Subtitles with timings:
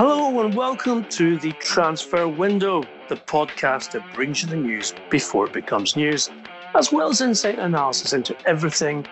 [0.00, 5.46] Hello and welcome to the Transfer Window, the podcast that brings you the news before
[5.46, 6.30] it becomes news,
[6.76, 9.04] as well as insight and analysis into everything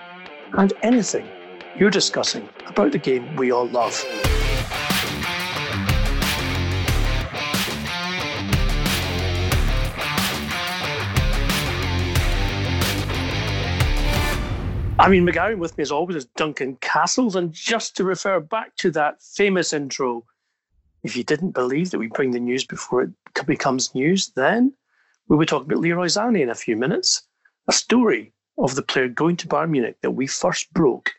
[0.53, 1.27] and anything
[1.77, 4.01] you're discussing about the game we all love.
[15.01, 17.35] I'm Ian McGarry with me as always is Duncan Castles.
[17.35, 20.25] And just to refer back to that famous intro,
[21.07, 23.11] if you didn't believe that we bring the news before it
[23.47, 24.73] becomes news, then
[25.29, 27.23] we will talk about Leroy Sané in a few minutes.
[27.69, 31.13] A story of the player going to Bayern Munich that we first broke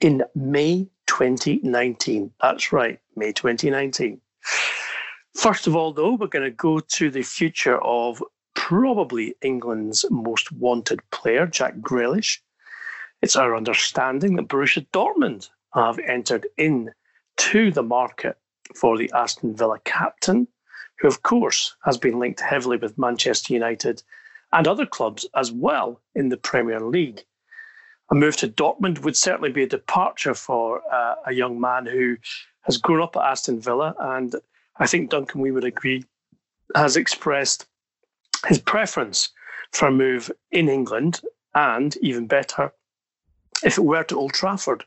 [0.00, 2.32] in May 2019.
[2.40, 4.20] That's right, May 2019.
[5.34, 8.22] First of all, though, we're going to go to the future of
[8.54, 12.38] probably England's most wanted player, Jack Grealish.
[13.20, 18.38] It's our understanding that Borussia Dortmund have entered into the market
[18.74, 20.48] for the Aston Villa captain,
[20.98, 24.02] who, of course, has been linked heavily with Manchester United
[24.52, 27.24] and other clubs as well in the Premier League.
[28.10, 32.16] A move to Dortmund would certainly be a departure for uh, a young man who
[32.62, 34.34] has grown up at Aston Villa, and
[34.78, 36.04] I think Duncan, we would agree,
[36.74, 37.66] has expressed
[38.46, 39.30] his preference
[39.72, 41.20] for a move in England,
[41.54, 42.72] and even better,
[43.64, 44.84] if it were to Old Trafford.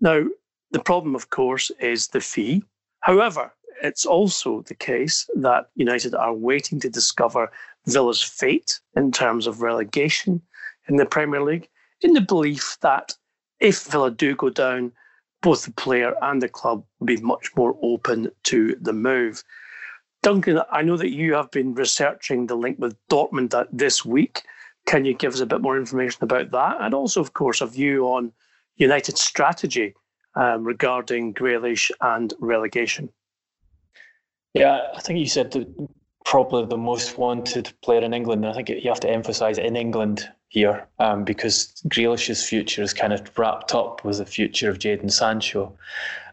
[0.00, 0.24] Now,
[0.70, 2.62] the problem, of course, is the fee.
[3.02, 7.50] However, it's also the case that United are waiting to discover
[7.86, 10.40] Villa's fate in terms of relegation
[10.88, 11.68] in the Premier League,
[12.00, 13.14] in the belief that
[13.58, 14.92] if Villa do go down,
[15.40, 19.42] both the player and the club will be much more open to the move.
[20.22, 24.42] Duncan, I know that you have been researching the link with Dortmund this week.
[24.86, 26.76] Can you give us a bit more information about that?
[26.80, 28.32] And also, of course, a view on
[28.76, 29.94] United's strategy
[30.34, 33.10] um, regarding Grealish and relegation.
[34.54, 35.52] Yeah, I think you said
[36.24, 38.44] probably the most wanted player in England.
[38.44, 42.92] And I think you have to emphasise in England here um, because Grealish's future is
[42.92, 45.76] kind of wrapped up with the future of Jadon Sancho.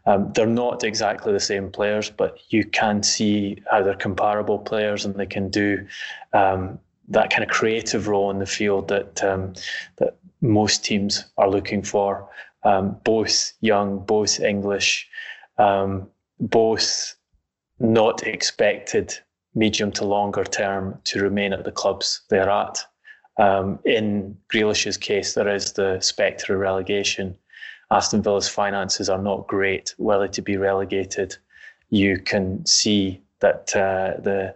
[0.06, 5.06] Um, they're not exactly the same players, but you can see how they're comparable players
[5.06, 5.86] and they can do
[6.34, 6.80] um,
[7.10, 9.54] that kind of creative role in the field that um,
[9.98, 12.30] that most teams are looking for
[12.64, 15.08] um, both young, both English,
[15.58, 16.08] um,
[16.40, 17.16] both
[17.80, 19.14] not expected
[19.56, 22.80] medium to longer term to remain at the clubs they're at.
[23.38, 27.38] Um, in Grealish's case, there is the spectre of relegation.
[27.92, 29.96] Aston Villa's finances are not great.
[29.98, 31.38] Were they to be relegated,
[31.90, 34.56] you can see that uh, the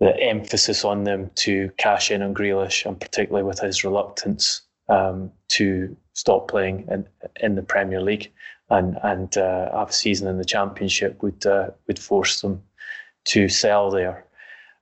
[0.00, 5.30] the emphasis on them to cash in on Grealish, and particularly with his reluctance um,
[5.48, 7.06] to stop playing in,
[7.40, 8.32] in the Premier League
[8.70, 12.62] and and uh, have a season in the Championship would uh, would force them
[13.26, 14.24] to sell there.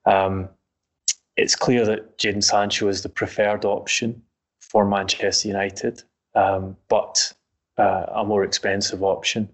[0.06, 0.48] Um,
[1.36, 4.22] it's clear that Jadon Sancho is the preferred option
[4.60, 6.02] for Manchester United,
[6.34, 7.32] um, but
[7.78, 9.48] uh, a more expensive option.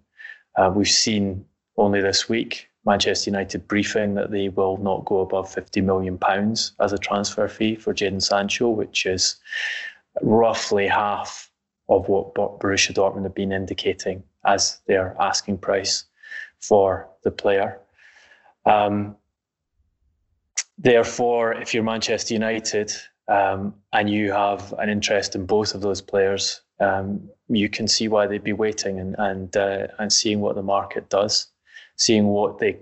[0.56, 1.44] Uh, we've seen
[1.76, 6.72] only this week Manchester United briefing that they will not go above 50 million pounds
[6.80, 9.36] as a transfer fee for Jadon Sancho, which is
[10.22, 11.47] roughly half
[11.88, 16.04] of what Borussia Dortmund have been indicating as their asking price
[16.60, 17.78] for the player.
[18.66, 19.16] Um,
[20.76, 22.92] therefore, if you're Manchester United
[23.28, 28.08] um, and you have an interest in both of those players, um, you can see
[28.08, 31.48] why they'd be waiting and and uh, and seeing what the market does,
[31.96, 32.78] seeing what they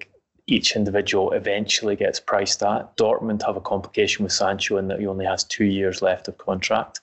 [0.47, 2.97] each individual eventually gets priced at.
[2.97, 6.39] Dortmund have a complication with Sancho in that he only has two years left of
[6.39, 7.01] contract.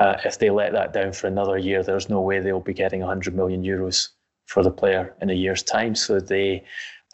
[0.00, 3.00] Uh, if they let that down for another year, there's no way they'll be getting
[3.00, 4.08] 100 million euros
[4.46, 5.94] for the player in a year's time.
[5.94, 6.64] So they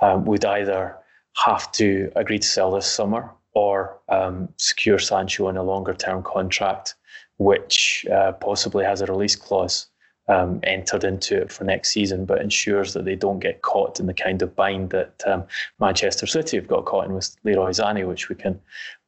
[0.00, 0.96] um, would either
[1.44, 6.22] have to agree to sell this summer or um, secure Sancho in a longer term
[6.22, 6.94] contract,
[7.36, 9.88] which uh, possibly has a release clause
[10.28, 14.06] um, entered into it for next season, but ensures that they don't get caught in
[14.06, 15.44] the kind of bind that um,
[15.80, 18.60] Manchester City have got caught in with Leroy Sané, which we can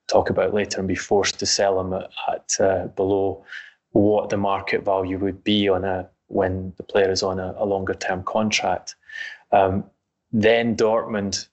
[0.09, 3.45] talk about later, and be forced to sell him at, at uh, below
[3.93, 7.67] what the market value would be on a when the player is on a, a
[7.67, 8.95] longer term contract.
[9.53, 9.85] Um,
[10.33, 11.49] then Dortmund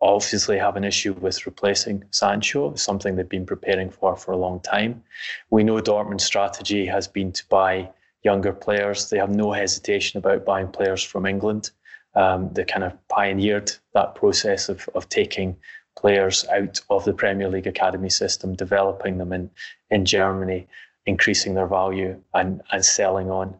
[0.00, 4.60] obviously have an issue with replacing Sancho, something they've been preparing for for a long
[4.60, 5.02] time.
[5.50, 7.90] We know Dortmund's strategy has been to buy
[8.22, 9.10] younger players.
[9.10, 11.70] They have no hesitation about buying players from England.
[12.14, 15.56] Um, they kind of pioneered that process of, of taking
[15.96, 19.50] players out of the Premier League academy system, developing them in,
[19.90, 20.66] in Germany,
[21.06, 23.54] increasing their value and, and selling on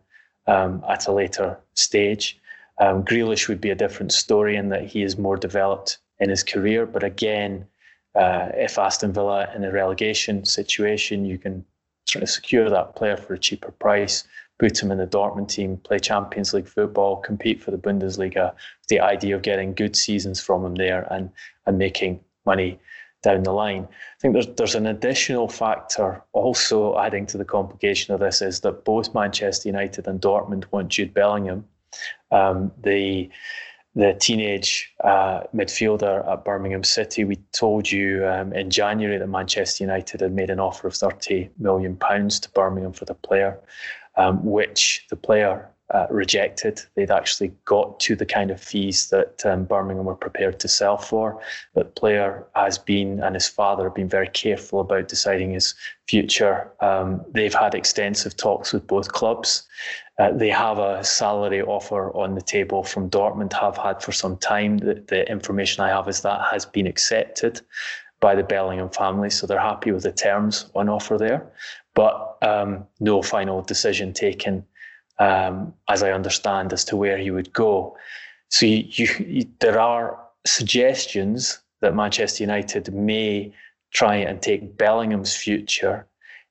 [0.47, 2.39] um, at a later stage.
[2.79, 6.45] Um, Grealish would be a different story in that he is more developed in his
[6.45, 6.87] career.
[6.87, 7.67] But again,
[8.15, 11.65] uh, if Aston Villa in a relegation situation, you can
[12.09, 14.25] try to secure that player for a cheaper price,
[14.59, 18.55] put him in the Dortmund team, play Champions League football, compete for the Bundesliga,
[18.89, 21.31] the idea of getting good seasons from him there and,
[21.67, 22.79] and making money
[23.23, 23.87] down the line.
[23.91, 28.61] I think there's there's an additional factor also adding to the complication of this is
[28.61, 31.65] that both Manchester United and Dortmund want Jude Bellingham.
[32.31, 33.31] Um, the
[33.95, 37.25] the teenage uh, midfielder at Birmingham City.
[37.25, 41.51] We told you um, in January that Manchester United had made an offer of £30
[41.59, 43.59] million to Birmingham for the player,
[44.19, 46.83] um, which the player uh, rejected.
[46.95, 50.99] They'd actually got to the kind of fees that um, Birmingham were prepared to sell
[50.99, 51.41] for.
[51.75, 55.75] But player has been and his father have been very careful about deciding his
[56.07, 56.71] future.
[56.81, 59.67] Um, they've had extensive talks with both clubs.
[60.19, 64.37] Uh, they have a salary offer on the table from Dortmund, have had for some
[64.37, 64.79] time.
[64.79, 67.63] The, the information I have is that has been accepted
[68.21, 71.47] by the Bellingham family, so they're happy with the terms on offer there.
[71.99, 74.65] But um, no final decision taken
[75.19, 77.97] um, as I understand, as to where he would go.
[78.51, 80.17] So you, you, you, there are
[80.47, 83.53] suggestions that Manchester United may
[83.93, 86.07] try and take Bellingham's future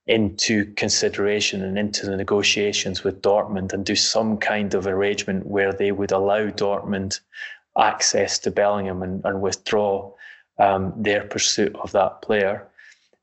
[0.06, 5.72] into consideration and into the negotiations with Dortmund and do some kind of arrangement where
[5.72, 7.22] they would allow Dortmund
[7.80, 10.12] access to Bellingham and, and withdraw
[10.60, 12.68] um, their pursuit of that player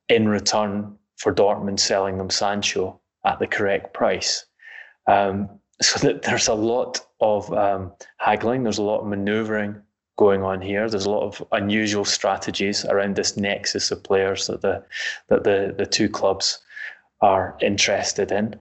[0.09, 4.45] in return for Dortmund selling them Sancho at the correct price.
[5.07, 5.49] Um,
[5.83, 9.81] so that there's a lot of um, haggling, there's a lot of manoeuvring
[10.17, 10.89] going on here.
[10.89, 14.85] There's a lot of unusual strategies around this nexus of players that the
[15.29, 16.61] that the the two clubs
[17.21, 18.61] are interested in.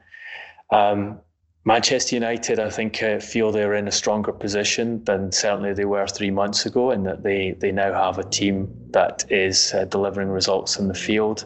[0.71, 1.19] Um,
[1.65, 6.07] Manchester United, I think, uh, feel they're in a stronger position than certainly they were
[6.07, 10.29] three months ago, in that they they now have a team that is uh, delivering
[10.29, 11.45] results in the field.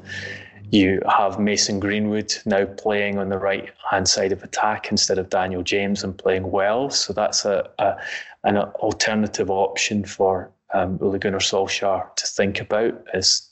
[0.72, 5.30] You have Mason Greenwood now playing on the right hand side of attack instead of
[5.30, 6.90] Daniel James and playing well.
[6.90, 7.96] So that's a, a
[8.44, 13.50] an alternative option for um, Ole Gunnar Solskjaer to think about is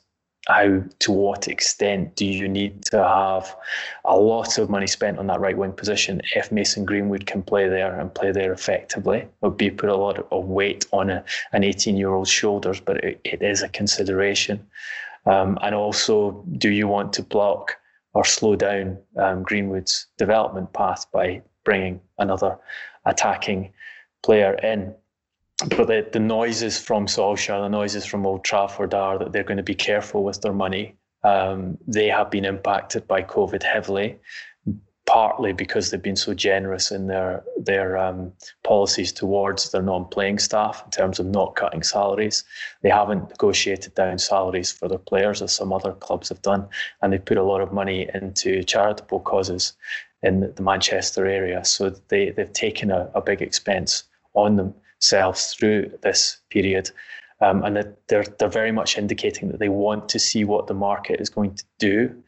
[0.48, 3.56] how to what extent do you need to have
[4.04, 7.68] a lot of money spent on that right wing position if Mason Greenwood can play
[7.68, 9.28] there and play there effectively?
[9.42, 13.04] Would be put a lot of weight on a, an 18 year old's shoulders, but
[13.04, 14.66] it, it is a consideration.
[15.26, 17.78] Um, and also, do you want to block
[18.14, 22.58] or slow down um, Greenwood's development path by bringing another
[23.06, 23.74] attacking
[24.24, 24.94] player in?
[25.70, 29.58] But the, the noises from Solskjaer, the noises from Old Trafford are that they're going
[29.58, 30.96] to be careful with their money.
[31.24, 34.20] Um, they have been impacted by COVID heavily
[35.16, 38.34] partly because they've been so generous in their their um,
[38.66, 42.44] policies towards their non-playing staff in terms of not cutting salaries.
[42.82, 46.68] They haven't negotiated down salaries for their players as some other clubs have done,
[47.02, 49.72] and they put a lot of money into charitable causes
[50.22, 51.64] in the Manchester area.
[51.64, 54.04] So they they've taken a, a big expense
[54.34, 56.92] on themselves through this period.
[57.40, 61.22] Um, and they're they're very much indicating that they want to see what the market
[61.22, 62.24] is going to do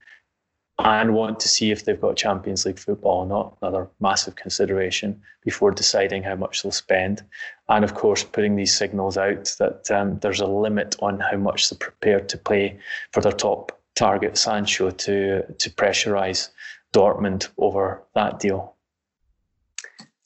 [0.79, 5.19] and want to see if they've got Champions League football or not, another massive consideration
[5.43, 7.23] before deciding how much they'll spend.
[7.67, 11.69] And of course, putting these signals out that um, there's a limit on how much
[11.69, 12.77] they're prepared to pay
[13.11, 16.49] for their top target, Sancho, to, to pressurise
[16.93, 18.75] Dortmund over that deal.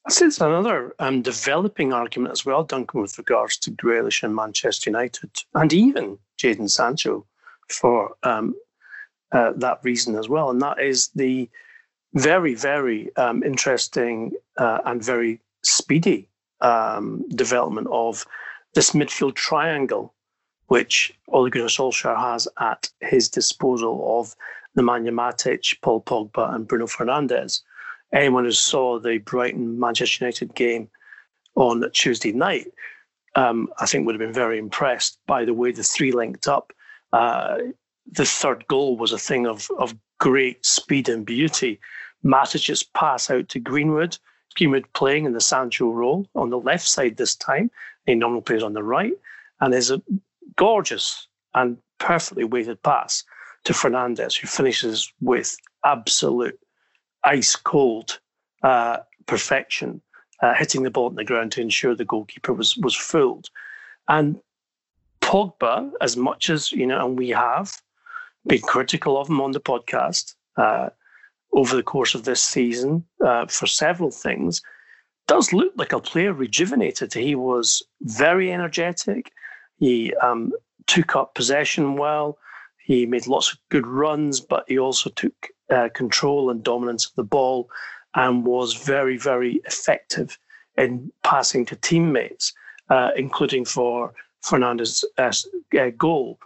[0.06, 4.36] I say it's another um, developing argument as well, Duncan, with regards to Grealish and
[4.36, 7.26] Manchester United, and even Jadon Sancho
[7.70, 8.56] for um,
[9.32, 11.50] uh, that reason as well, and that is the
[12.14, 16.28] very, very um, interesting uh, and very speedy
[16.62, 18.26] um, development of
[18.74, 20.14] this midfield triangle,
[20.68, 24.36] which Ole Gunnar Solskjaer has at his disposal of
[24.78, 27.62] Nemanja Matic, Paul Pogba, and Bruno Fernandes.
[28.14, 30.90] Anyone who saw the Brighton Manchester United game
[31.56, 32.68] on Tuesday night,
[33.36, 36.74] um, I think would have been very impressed by the way the three linked up.
[37.14, 37.58] Uh,
[38.12, 41.80] the third goal was a thing of, of great speed and beauty.
[42.24, 44.18] Matic's pass out to Greenwood,
[44.56, 47.72] Greenwood playing in the Sancho role on the left side this time,
[48.06, 49.14] Any nominal players on the right,
[49.60, 50.02] and there's a
[50.58, 53.24] gorgeous and perfectly weighted pass
[53.64, 56.60] to Fernandes, who finishes with absolute
[57.24, 58.20] ice cold
[58.64, 60.02] uh, perfection,
[60.42, 63.50] uh, hitting the ball on the ground to ensure the goalkeeper was was fooled.
[64.08, 64.40] And
[65.22, 67.82] Pogba, as much as you know, and we have
[68.48, 70.90] been critical of him on the podcast uh,
[71.54, 74.62] over the course of this season uh, for several things,
[75.28, 77.14] does look like a player rejuvenated.
[77.14, 79.32] He was very energetic.
[79.78, 80.52] He um,
[80.88, 82.38] took up possession well.
[82.78, 87.16] He made lots of good runs, but he also took uh, control and dominance of
[87.16, 87.70] the ball
[88.16, 90.38] and was very, very effective
[90.78, 92.54] in passing to teammates,
[92.90, 95.32] uh, including for Fernandes's uh,
[95.80, 96.40] uh goal.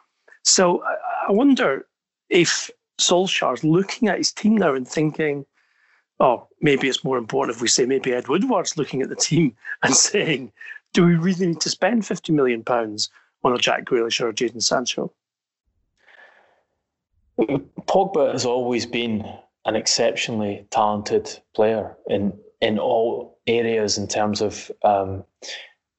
[0.44, 0.84] So
[1.28, 1.88] I wonder
[2.30, 5.46] if Solskjaer's looking at his team now and thinking,
[6.20, 9.56] oh, maybe it's more important if we say maybe Ed Woodward's looking at the team
[9.84, 10.52] and saying,
[10.94, 13.10] do we really need to spend 50 million pounds
[13.44, 15.12] on a Jack Grealish or a Jadon Sancho?
[17.38, 19.28] Pogba has always been
[19.66, 25.24] an exceptionally talented player in in all areas in terms of um,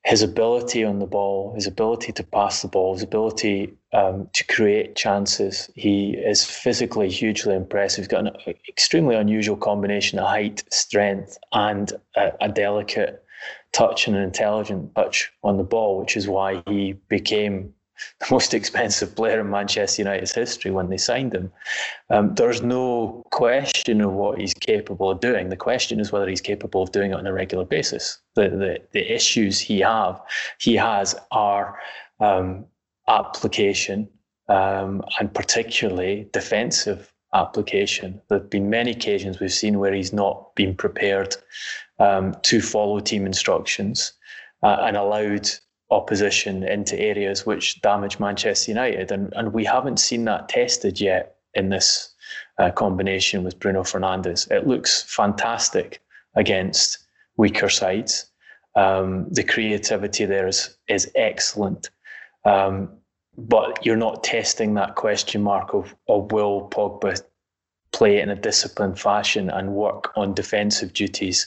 [0.06, 4.44] his ability on the ball, his ability to pass the ball, his ability um, to
[4.44, 5.68] create chances.
[5.74, 8.04] He is physically hugely impressive.
[8.04, 13.24] He's got an extremely unusual combination of height, strength, and a, a delicate
[13.72, 17.74] touch and an intelligent touch on the ball, which is why he became
[18.20, 21.52] the most expensive player in Manchester United's history when they signed him.
[22.10, 25.48] Um, there's no question of what he's capable of doing.
[25.48, 28.18] The question is whether he's capable of doing it on a regular basis.
[28.34, 30.20] The the, the issues he have
[30.58, 31.78] he has are
[32.20, 32.66] um,
[33.08, 34.08] application
[34.48, 38.20] um, and particularly defensive application.
[38.28, 41.36] There have been many occasions we've seen where he's not been prepared
[41.98, 44.12] um, to follow team instructions
[44.62, 45.48] uh, and allowed
[45.90, 49.12] opposition into areas which damage Manchester United.
[49.12, 52.12] And, and we haven't seen that tested yet in this
[52.58, 54.50] uh, combination with Bruno Fernandes.
[54.50, 56.00] It looks fantastic
[56.34, 56.98] against
[57.36, 58.26] weaker sides.
[58.74, 61.90] Um, the creativity there is, is excellent.
[62.44, 62.90] Um,
[63.38, 67.20] but you're not testing that question mark of, of will Pogba
[67.92, 71.46] play in a disciplined fashion and work on defensive duties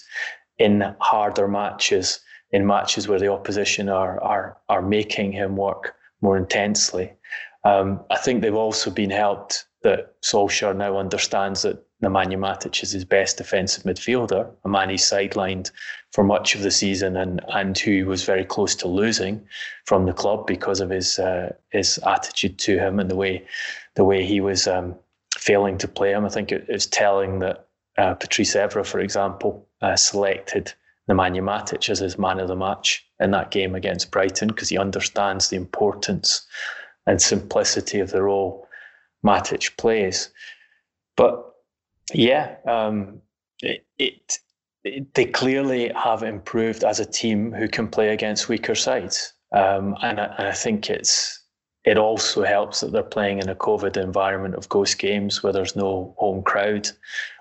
[0.58, 2.20] in harder matches
[2.52, 7.14] in matches where the opposition are are are making him work more intensely.
[7.64, 12.92] Um, I think they've also been helped that Solskjaer now understands that Nemanja Matic is
[12.92, 15.72] his best defensive midfielder, a man he's sidelined
[16.12, 19.46] for much of the season and and who was very close to losing
[19.86, 23.46] from the club because of his uh, his attitude to him and the way
[23.96, 24.96] the way he was um,
[25.38, 26.26] failing to play him.
[26.26, 30.74] I think it, it's telling that uh, Patrice Evra, for example, uh, selected
[31.10, 34.78] Nemanja Matic as his man of the match in that game against Brighton because he
[34.78, 36.46] understands the importance
[37.08, 38.68] and simplicity of the role
[39.26, 40.30] Matic plays.
[41.18, 41.44] But
[42.14, 43.22] yeah, um,
[43.62, 44.40] it, it,
[44.84, 49.96] it, they clearly have improved as a team who can play against weaker sides, um,
[50.02, 51.40] and, I, and I think it's
[51.86, 55.76] it also helps that they're playing in a COVID environment of ghost games where there's
[55.76, 56.90] no home crowd,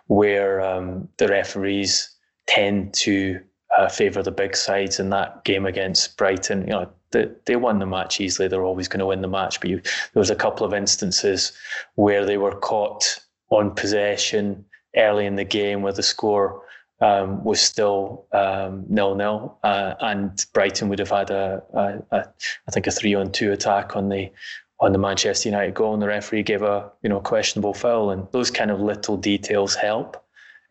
[0.07, 2.11] where um, the referees
[2.47, 3.41] tend to
[3.79, 6.63] uh, favour the big sides in that game against Brighton.
[6.63, 8.49] You know, they, they won the match easily.
[8.49, 9.61] They're always going to win the match.
[9.61, 11.53] But you, there was a couple of instances
[11.95, 13.21] where they were caught
[13.51, 14.65] on possession
[14.97, 16.63] early in the game where the score
[17.01, 22.29] um, was still um, nil nil, uh, and Brighton would have had a, a, a
[22.67, 24.33] I think a three on two attack on the
[24.81, 28.27] on the Manchester United goal, and the referee gave a you know questionable foul, and
[28.33, 30.17] those kind of little details help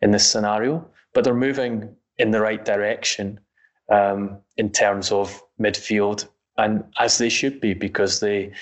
[0.02, 0.86] in this scenario.
[1.14, 3.40] But they're moving in the right direction
[3.88, 8.52] um, in terms of midfield, and as they should be because they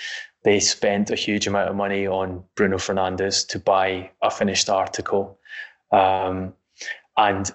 [0.45, 5.39] they spent a huge amount of money on Bruno Fernandes to buy a finished article,
[5.91, 6.55] um,
[7.17, 7.51] and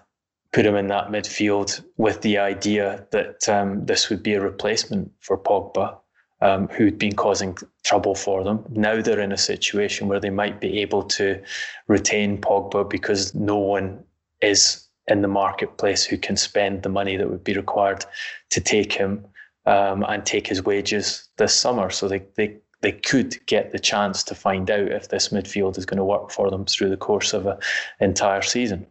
[0.52, 5.12] put him in that midfield with the idea that um, this would be a replacement
[5.22, 5.98] for Pogba,
[6.42, 8.66] um, who'd been causing trouble for them.
[8.70, 11.42] Now they're in a situation where they might be able to
[11.88, 14.04] retain Pogba because no one
[14.42, 18.06] is in the marketplace who can spend the money that would be required
[18.50, 19.26] to take him
[19.66, 21.90] um, and take his wages this summer.
[21.90, 25.86] So they, they they could get the chance to find out if this midfield is
[25.86, 27.58] going to work for them through the course of an
[28.00, 28.88] entire season.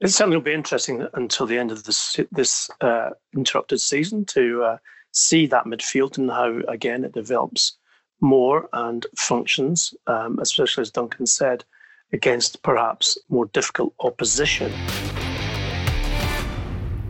[0.00, 4.62] It certainly will be interesting until the end of this this uh, interrupted season to
[4.62, 4.78] uh,
[5.12, 7.76] see that midfield and how again it develops
[8.20, 11.64] more and functions, um, especially as Duncan said,
[12.12, 14.72] against perhaps more difficult opposition.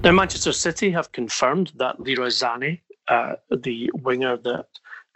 [0.02, 2.30] Now, Manchester City have confirmed that Leroy
[3.08, 4.66] uh, the winger that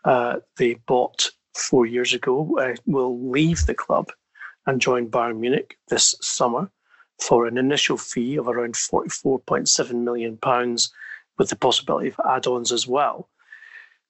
[0.05, 4.11] uh, they bought four years ago, uh, will leave the club
[4.67, 6.71] and join Bayern Munich this summer
[7.21, 10.39] for an initial fee of around £44.7 million,
[11.39, 13.29] with the possibility of add ons as well.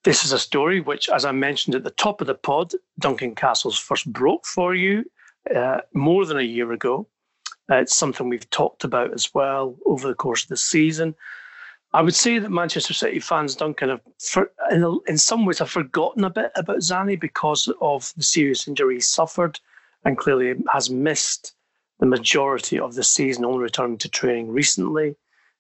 [0.05, 3.35] This is a story which, as I mentioned at the top of the pod, Duncan
[3.35, 5.05] Castles first broke for you
[5.54, 7.06] uh, more than a year ago.
[7.70, 11.14] Uh, it's something we've talked about as well over the course of the season.
[11.92, 15.70] I would say that Manchester City fans, Duncan, have, for, in, in some ways, have
[15.70, 19.59] forgotten a bit about Sané because of the serious injury he suffered
[20.04, 21.54] and clearly has missed
[21.99, 25.16] the majority of the season, only returning to training recently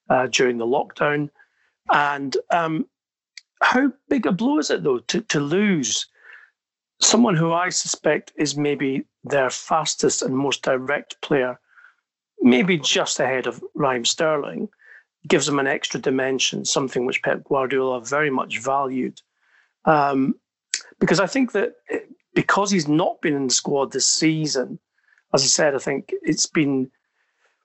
[0.08, 1.30] uh, during the lockdown.
[1.92, 2.86] And um,
[3.60, 6.06] how big a blow is it, though, to, to lose
[7.00, 11.58] someone who I suspect is maybe their fastest and most direct player,
[12.40, 14.68] maybe just ahead of Raheem Sterling?
[15.28, 19.20] gives them an extra dimension, something which Pep Guardiola very much valued.
[19.84, 20.34] Um,
[20.98, 21.74] because I think that
[22.34, 24.78] because he's not been in the squad this season,
[25.34, 26.90] as I said, I think it's been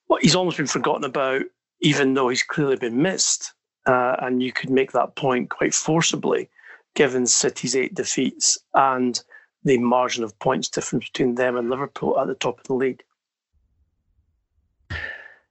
[0.07, 1.43] well, he's almost been forgotten about,
[1.81, 3.53] even though he's clearly been missed.
[3.87, 6.49] Uh, and you could make that point quite forcibly,
[6.95, 9.21] given City's eight defeats and
[9.63, 13.03] the margin of points difference between them and Liverpool at the top of the league.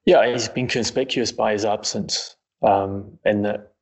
[0.04, 3.72] Yeah, he's been conspicuous by his absence um, in that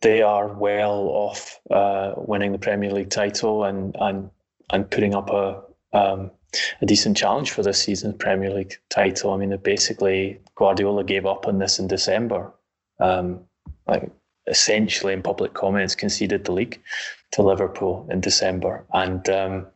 [0.00, 4.30] they are well off uh, winning the Premier League title and and
[4.72, 6.30] and putting up a um,
[6.80, 9.32] a decent challenge for this season's Premier League title.
[9.32, 12.52] I mean, basically Guardiola gave up on this in December,
[13.00, 13.40] um,
[13.86, 14.10] like
[14.46, 16.80] essentially in public comments conceded the league
[17.32, 19.66] to Liverpool in December, and um,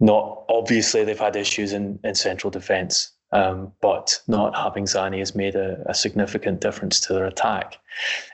[0.00, 3.12] not obviously they've had issues in in central defence.
[3.34, 7.78] Um, but not having Sané has made a, a, significant difference to their attack.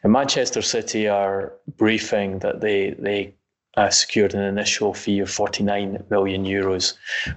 [0.03, 3.33] And Manchester City are briefing that they they
[3.77, 6.95] uh, secured an initial fee of 49 million euros,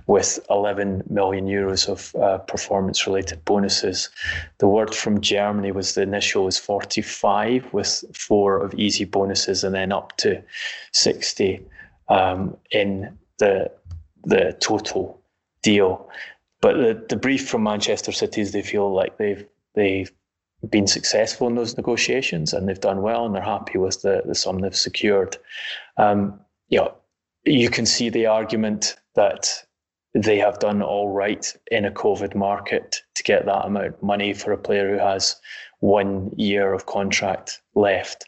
[0.08, 4.10] with 11 million euros of uh, performance-related bonuses.
[4.58, 9.76] The word from Germany was the initial was 45, with four of easy bonuses, and
[9.76, 10.42] then up to
[10.94, 11.64] 60
[12.10, 13.72] um, in the
[14.24, 15.20] the total
[15.64, 16.10] deal.
[16.62, 20.12] But the, the brief from Manchester City is they feel like they've they've
[20.70, 24.36] been successful in those negotiations and they've done well and they're happy with the, the
[24.36, 25.38] sum they've secured.
[25.98, 26.94] Um, you know,
[27.46, 29.64] you can see the argument that
[30.14, 34.34] they have done all right in a COVID market to get that amount of money
[34.34, 35.36] for a player who has
[35.80, 38.26] one year of contract left.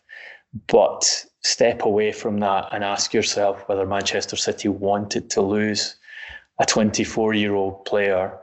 [0.67, 5.95] But step away from that and ask yourself whether Manchester City wanted to lose
[6.59, 8.37] a 24 year old player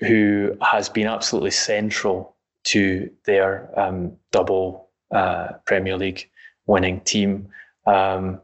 [0.00, 2.35] who has been absolutely central
[2.66, 6.28] to their um, double uh, Premier League
[6.66, 7.48] winning team,
[7.86, 8.40] um,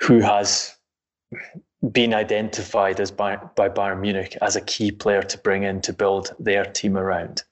[0.00, 0.74] who has
[1.92, 5.92] been identified as by, by Bayern Munich as a key player to bring in to
[5.92, 7.42] build their team around.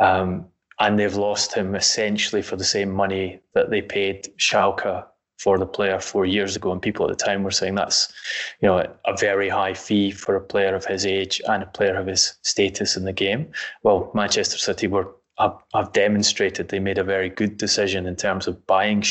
[0.00, 0.46] Um,
[0.78, 5.04] and they've lost him essentially for the same money that they paid Schalke
[5.38, 8.12] for the player four years ago, and people at the time were saying that's,
[8.60, 11.96] you know, a very high fee for a player of his age and a player
[11.96, 13.50] of his status in the game.
[13.82, 18.66] Well, Manchester City were have, demonstrated they made a very good decision in terms of
[18.66, 19.04] buying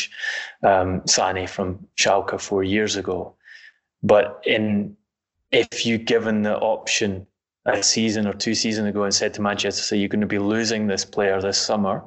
[0.63, 3.33] um, Sané from Schalke four years ago.
[4.03, 4.95] But in
[5.51, 7.25] if you given the option
[7.65, 10.39] a season or two seasons ago and said to Manchester City, you're going to be
[10.39, 12.03] losing this player this summer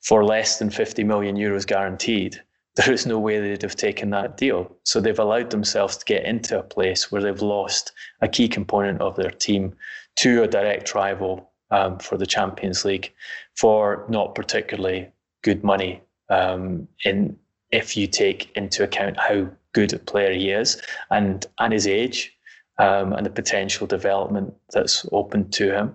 [0.00, 2.40] for less than 50 million euros guaranteed,
[2.78, 4.70] there is no way they'd have taken that deal.
[4.84, 9.00] So they've allowed themselves to get into a place where they've lost a key component
[9.00, 9.74] of their team
[10.16, 13.12] to a direct rival um, for the Champions League
[13.56, 15.08] for not particularly
[15.42, 16.00] good money.
[16.30, 17.36] Um, in
[17.70, 22.32] if you take into account how good a player he is and and his age
[22.78, 25.94] um, and the potential development that's open to him,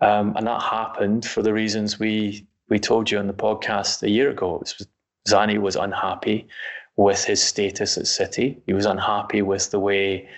[0.00, 4.10] um, and that happened for the reasons we we told you on the podcast a
[4.10, 4.54] year ago.
[4.56, 4.86] It was
[5.26, 6.46] Sané was unhappy
[6.96, 8.60] with his status at City.
[8.66, 10.28] He was unhappy with the way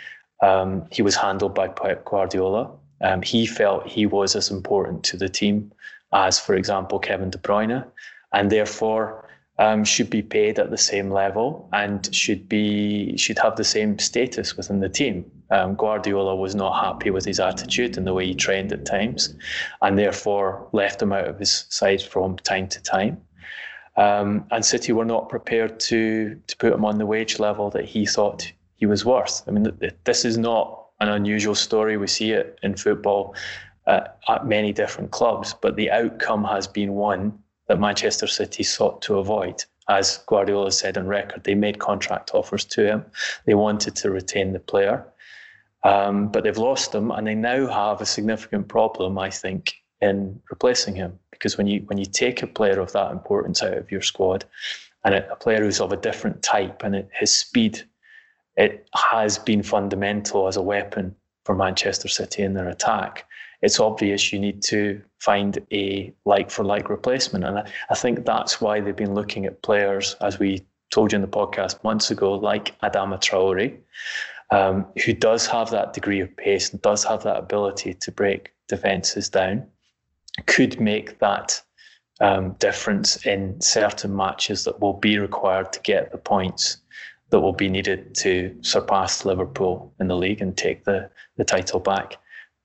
[0.42, 2.70] um, he was handled by Pep Guardiola.
[3.02, 5.72] Um, he felt he was as important to the team
[6.12, 7.84] as, for example, Kevin De Bruyne,
[8.32, 13.56] and therefore um, should be paid at the same level and should be should have
[13.56, 15.30] the same status within the team.
[15.50, 19.34] Um, Guardiola was not happy with his attitude and the way he trained at times,
[19.82, 23.20] and therefore left him out of his side from time to time.
[23.96, 27.84] Um, and City were not prepared to to put him on the wage level that
[27.84, 29.42] he thought he was worth.
[29.46, 29.72] I mean,
[30.04, 31.96] this is not an unusual story.
[31.96, 33.34] We see it in football
[33.86, 39.02] uh, at many different clubs, but the outcome has been one that Manchester City sought
[39.02, 39.64] to avoid.
[39.88, 43.04] As Guardiola said on record, they made contract offers to him.
[43.44, 45.04] They wanted to retain the player,
[45.84, 50.40] um, but they've lost him, and they now have a significant problem, I think, in
[50.50, 51.18] replacing him.
[51.36, 54.44] Because when you when you take a player of that importance out of your squad,
[55.04, 57.82] and a, player who's of a different type, and it, his speed,
[58.56, 63.26] it has been fundamental as a weapon for Manchester City in their attack
[63.62, 67.44] it's obvious you need to find a like for like replacement.
[67.44, 71.16] And I, I think that's why they've been looking at players, as we told you
[71.16, 73.76] in the podcast months ago, like Adama Traore,
[74.50, 78.52] um, who does have that degree of pace and does have that ability to break
[78.68, 79.66] defences down,
[80.46, 81.62] could make that
[82.20, 86.78] um, difference in certain matches that will be required to get the points
[87.30, 91.80] that will be needed to surpass Liverpool in the league and take the, the title
[91.80, 92.16] back.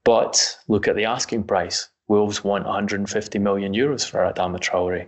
[0.03, 1.89] But look at the asking price.
[2.07, 5.07] Wolves want 150 million euros for Adama Traore.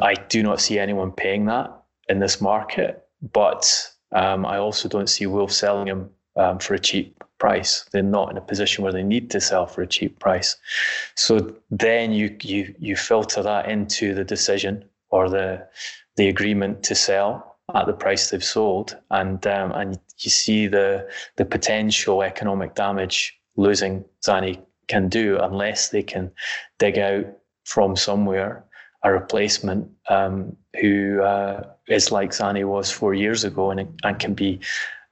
[0.00, 1.76] I do not see anyone paying that
[2.08, 6.78] in this market, but um, I also don't see Wolves selling him um, for a
[6.78, 7.84] cheap price.
[7.90, 10.54] They're not in a position where they need to sell for a cheap price.
[11.16, 11.32] So
[11.72, 15.48] then you you you filter that into the decision or the
[16.18, 21.08] the agreement to sell at the price they've sold, and um, and you see the
[21.34, 26.30] the potential economic damage losing Sané can do unless they can
[26.78, 27.26] dig out
[27.64, 28.64] from somewhere
[29.04, 34.34] a replacement um, who uh, is like Sané was four years ago and, and can
[34.34, 34.60] be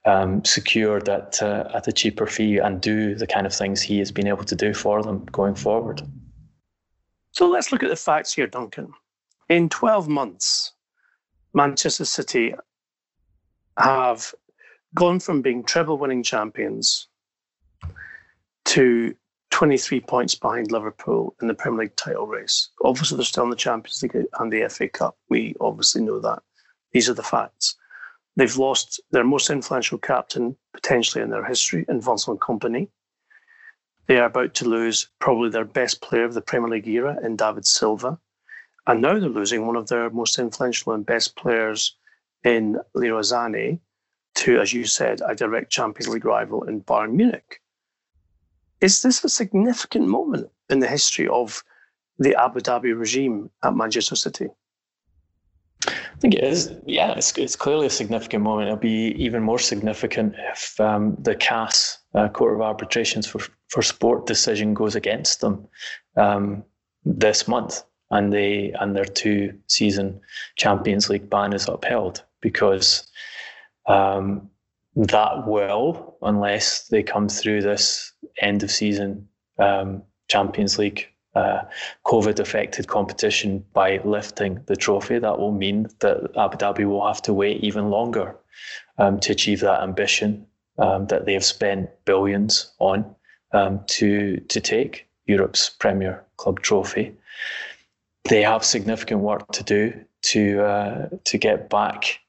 [0.05, 3.99] um, secured at, uh, at a cheaper fee and do the kind of things he
[3.99, 6.01] has been able to do for them going forward.
[7.31, 8.93] So let's look at the facts here, Duncan.
[9.49, 10.73] In 12 months,
[11.53, 12.53] Manchester City
[13.77, 14.33] have
[14.95, 17.07] gone from being treble winning champions
[18.65, 19.15] to
[19.51, 22.69] 23 points behind Liverpool in the Premier League title race.
[22.83, 25.17] Obviously, they're still in the Champions League and the FA Cup.
[25.29, 26.41] We obviously know that.
[26.91, 27.75] These are the facts.
[28.35, 32.87] They've lost their most influential captain potentially in their history in Vincent Kompany.
[34.07, 37.35] They are about to lose probably their best player of the Premier League era in
[37.35, 38.19] David Silva.
[38.87, 41.95] And now they're losing one of their most influential and best players
[42.43, 43.79] in Leroy Sané
[44.35, 47.61] to, as you said, a direct Champions League rival in Bayern Munich.
[48.79, 51.63] Is this a significant moment in the history of
[52.17, 54.49] the Abu Dhabi regime at Manchester City?
[56.21, 56.71] Think it is.
[56.85, 58.67] Yeah, it's, it's clearly a significant moment.
[58.67, 63.81] It'll be even more significant if um, the CAS, uh, Court of Arbitrations for, for
[63.81, 65.67] Sport decision goes against them
[66.17, 66.63] um,
[67.03, 70.21] this month and they and their two season
[70.57, 73.09] Champions League ban is upheld because
[73.87, 74.49] um,
[74.95, 81.61] that will, unless they come through this end of season um, Champions League uh,
[82.05, 85.19] COVID affected competition by lifting the trophy.
[85.19, 88.35] That will mean that Abu Dhabi will have to wait even longer
[88.97, 90.45] um, to achieve that ambition
[90.77, 93.15] um, that they have spent billions on
[93.53, 97.15] um, to to take Europe's Premier Club trophy.
[98.29, 102.19] They have significant work to do to uh, to get back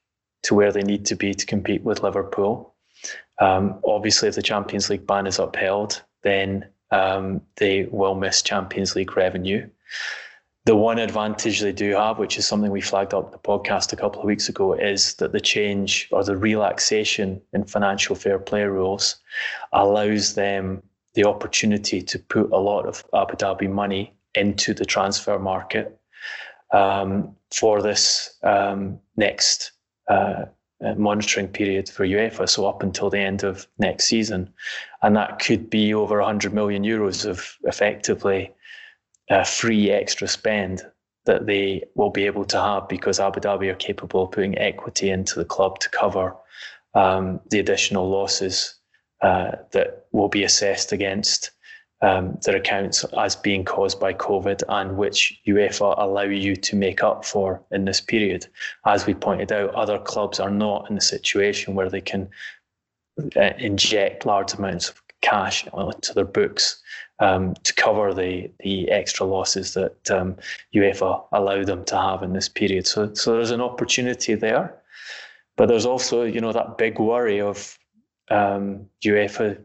[0.43, 2.73] to where they need to be to compete with Liverpool.
[3.39, 8.95] Um, obviously, if the Champions League ban is upheld, then um, they will miss Champions
[8.95, 9.67] League revenue.
[10.65, 13.97] The one advantage they do have, which is something we flagged up the podcast a
[13.97, 18.63] couple of weeks ago, is that the change or the relaxation in financial fair play
[18.63, 19.17] rules
[19.73, 20.81] allows them
[21.15, 25.99] the opportunity to put a lot of Abu Dhabi money into the transfer market
[26.71, 29.71] um, for this um, next
[30.09, 30.45] uh,
[30.83, 34.53] uh, monitoring period for UEFA, so up until the end of next season.
[35.01, 38.51] And that could be over 100 million euros of effectively
[39.29, 40.81] uh, free extra spend
[41.25, 45.09] that they will be able to have because Abu Dhabi are capable of putting equity
[45.09, 46.35] into the club to cover
[46.95, 48.75] um, the additional losses
[49.21, 51.51] uh, that will be assessed against
[52.03, 57.01] um, their accounts as being caused by COVID and which UEFA allow you to make
[57.01, 58.45] up for in this period.
[58.85, 62.29] As we pointed out, other clubs are not in the situation where they can
[63.37, 66.81] uh, inject large amounts of cash into their books
[67.19, 70.35] um, to cover the the extra losses that um,
[70.75, 72.85] UEFA allow them to have in this period.
[72.85, 74.75] So, so there's an opportunity there,
[75.55, 77.77] but there's also you know that big worry of
[78.29, 79.57] um, UEFA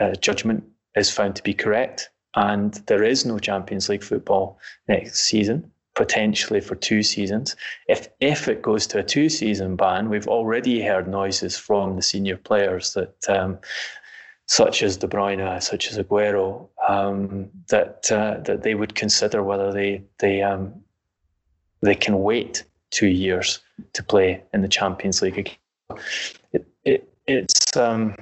[0.00, 0.64] uh, judgment
[0.96, 6.60] is found to be correct, and there is no Champions League football next season, potentially
[6.60, 7.56] for two seasons.
[7.88, 12.02] If if it goes to a two season ban, we've already heard noises from the
[12.02, 13.28] senior players that.
[13.28, 13.58] Um,
[14.46, 19.72] such as De Bruyne, such as Aguero, um, that uh, that they would consider whether
[19.72, 20.74] they they um,
[21.80, 23.60] they can wait two years
[23.92, 25.58] to play in the Champions League.
[26.52, 28.16] It, it, it's um,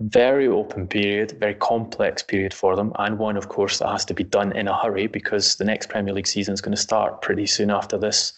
[0.00, 4.14] very open period, very complex period for them, and one, of course, that has to
[4.14, 7.22] be done in a hurry because the next Premier League season is going to start
[7.22, 8.32] pretty soon after this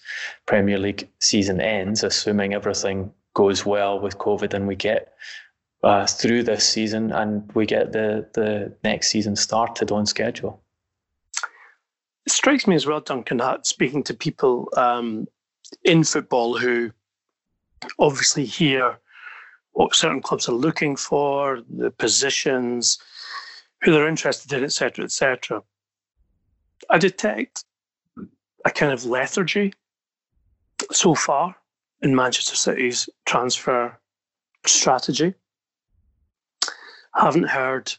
[0.46, 5.14] Premier League season ends, assuming everything goes well with COVID and we get
[5.82, 10.60] uh, through this season and we get the, the next season started on schedule.
[12.26, 15.26] It strikes me as well, Duncan, that speaking to people um,
[15.84, 16.90] in football who
[17.98, 18.98] obviously hear
[19.72, 22.98] what certain clubs are looking for, the positions,
[23.82, 25.62] who they're interested in, etc., etc.
[26.88, 27.64] I detect
[28.64, 29.72] a kind of lethargy
[30.92, 31.54] so far
[32.02, 33.98] in Manchester City's transfer
[34.66, 35.34] strategy.
[37.14, 37.92] I haven't heard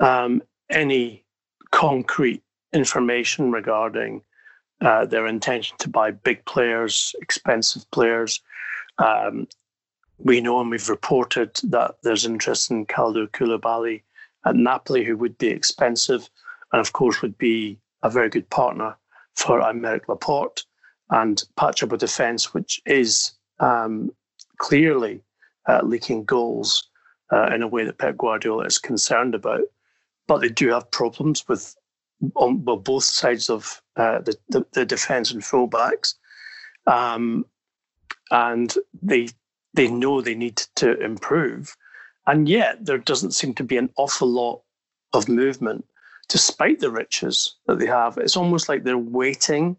[0.00, 1.24] um, any
[1.70, 4.22] concrete information regarding
[4.80, 8.40] uh, their intention to buy big players, expensive players.
[8.98, 9.46] Um,
[10.18, 14.02] we know and we've reported that there's interest in Kalidou Koulibaly
[14.44, 16.28] at Napoli, who would be expensive
[16.72, 18.96] and, of course, would be a very good partner
[19.34, 20.64] for Aymeric Laporte
[21.10, 24.10] and patch up a defence which is um,
[24.58, 25.20] clearly
[25.68, 26.88] uh, leaking goals
[27.32, 29.62] uh, in a way that Pep Guardiola is concerned about.
[30.26, 31.74] But they do have problems with
[32.36, 36.14] on well, both sides of uh, the, the, the defence and fullbacks,
[36.86, 37.44] um,
[38.30, 39.28] and they
[39.74, 41.76] they know they need to improve,
[42.26, 44.62] and yet there doesn't seem to be an awful lot
[45.12, 45.84] of movement,
[46.28, 48.16] despite the riches that they have.
[48.18, 49.76] It's almost like they're waiting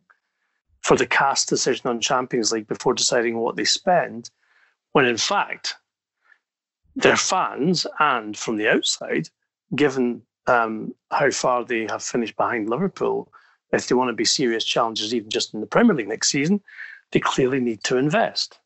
[0.81, 4.29] for the CAS decision on Champions League before deciding what they spend,
[4.91, 5.75] when in fact
[6.95, 9.29] their fans and from the outside,
[9.75, 13.31] given um, how far they have finished behind Liverpool,
[13.71, 16.61] if they want to be serious challengers, even just in the Premier League next season,
[17.11, 18.59] they clearly need to invest.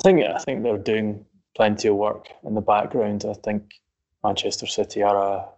[0.00, 3.24] I think I think they're doing plenty of work in the background.
[3.28, 3.72] I think
[4.22, 5.48] Manchester City are a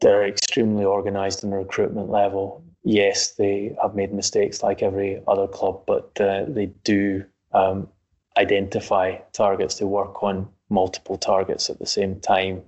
[0.00, 2.64] they're extremely organised in the recruitment level.
[2.84, 7.88] Yes, they have made mistakes like every other club, but uh, they do um,
[8.36, 9.78] identify targets.
[9.78, 12.62] They work on multiple targets at the same time.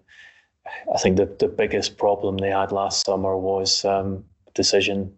[0.93, 4.25] I think the, the biggest problem they had last summer was um,
[4.55, 5.13] decision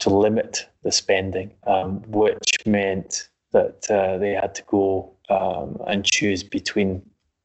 [0.00, 6.04] to limit the spending, um, which meant that uh, they had to go um, and
[6.04, 7.00] choose between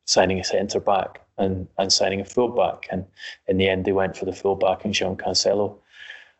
[0.06, 2.88] signing a centre back and, and signing a fullback.
[2.92, 3.06] And
[3.48, 5.78] in the end, they went for the fullback and João Cancelo.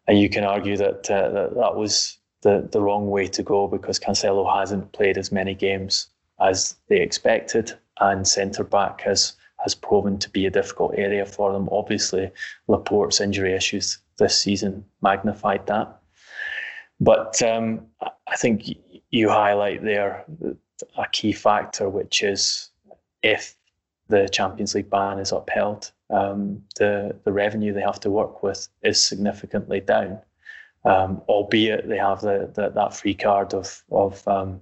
[0.08, 3.68] And you can argue that uh, that, that was the, the wrong way to go
[3.68, 6.08] because Cancelo hasn't played as many games
[6.42, 11.52] as they expected, and centre back has has proven to be a difficult area for
[11.52, 11.68] them.
[11.72, 12.32] Obviously,
[12.68, 15.99] Laporte's injury issues this season magnified that.
[17.00, 18.64] But um, I think
[19.10, 20.26] you highlight there
[20.98, 22.70] a key factor, which is
[23.24, 23.56] if
[24.08, 28.68] the Champions League ban is upheld, um, the the revenue they have to work with
[28.84, 30.20] is significantly down
[30.86, 34.62] um, albeit they have the, the, that free card of of um,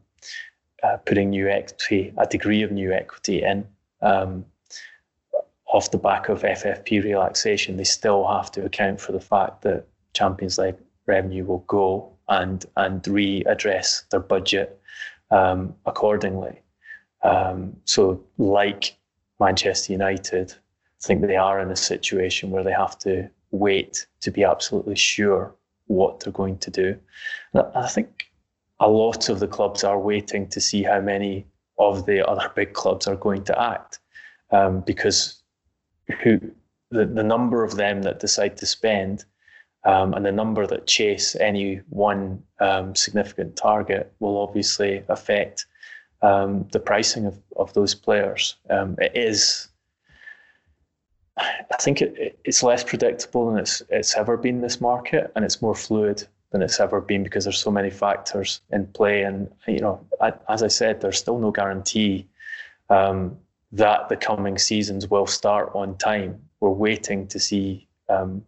[0.84, 3.68] uh, putting new equity, a degree of new equity in.
[4.02, 4.46] Um,
[5.68, 9.86] off the back of FFP relaxation, they still have to account for the fact that
[10.14, 14.80] Champions League revenue will go and and readdress their budget
[15.32, 16.62] um, accordingly.
[17.24, 18.98] Um, so, like
[19.40, 24.32] Manchester United, I think they are in a situation where they have to wait to
[24.32, 25.56] be absolutely sure
[25.88, 26.98] what they're going to do.
[27.54, 28.30] I think
[28.80, 31.48] a lot of the clubs are waiting to see how many
[31.80, 34.00] of the other big clubs are going to act,
[34.52, 35.42] um, because
[36.22, 36.40] who
[36.92, 39.26] the, the number of them that decide to spend
[39.88, 45.66] um, and the number that chase any one um, significant target will obviously affect
[46.22, 48.58] um, the pricing of, of those players.
[48.70, 49.70] Um, it is
[51.38, 55.62] I think it, it's less predictable than it's it's ever been this market, and it's
[55.62, 59.24] more fluid than it's ever been because there's so many factors in play.
[59.24, 62.28] And you know, I, as I said, there's still no guarantee
[62.90, 63.38] um,
[63.72, 66.42] that the coming seasons will start on time.
[66.60, 68.44] We're waiting to see um,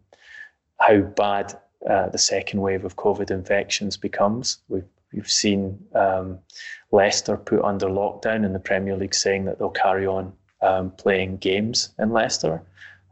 [0.80, 4.58] how bad uh, the second wave of COVID infections becomes.
[4.68, 6.38] We've we've seen um,
[6.92, 11.38] Leicester put under lockdown in the Premier League, saying that they'll carry on um, playing
[11.38, 12.62] games in Leicester.